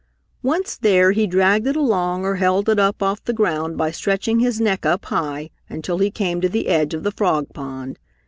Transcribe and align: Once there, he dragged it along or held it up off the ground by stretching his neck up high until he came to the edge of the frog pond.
Once 0.41 0.77
there, 0.77 1.11
he 1.11 1.27
dragged 1.27 1.67
it 1.67 1.75
along 1.75 2.25
or 2.25 2.37
held 2.37 2.67
it 2.67 2.79
up 2.79 3.03
off 3.03 3.23
the 3.23 3.31
ground 3.33 3.77
by 3.77 3.91
stretching 3.91 4.39
his 4.39 4.59
neck 4.59 4.83
up 4.83 5.05
high 5.05 5.51
until 5.69 5.99
he 5.99 6.09
came 6.09 6.41
to 6.41 6.49
the 6.49 6.69
edge 6.69 6.95
of 6.95 7.03
the 7.03 7.11
frog 7.11 7.45
pond. 7.53 7.99